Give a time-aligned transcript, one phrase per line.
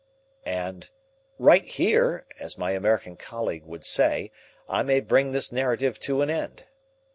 [0.47, 0.89] And
[1.37, 4.31] "right here," as my American colleague would say,
[4.67, 6.65] I may bring this narrative to an end.